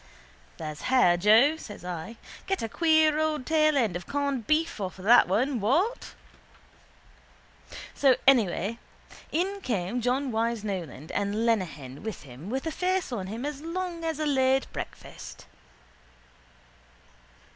[0.57, 2.17] —There's hair, Joe, says I.
[2.47, 6.15] Get a queer old tailend of corned beef off of that one, what?
[7.93, 8.77] So anyhow
[9.31, 13.61] in came John Wyse Nolan and Lenehan with him with a face on him as
[13.61, 15.45] long as a late breakfast.